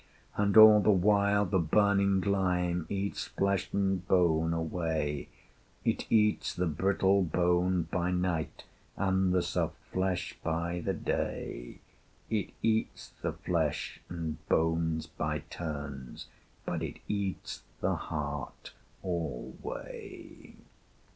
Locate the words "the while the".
0.79-1.59